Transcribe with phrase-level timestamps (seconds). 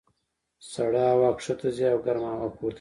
[0.71, 2.69] سړه هوا ښکته ځي او ګرمه هوا پورته کېږي.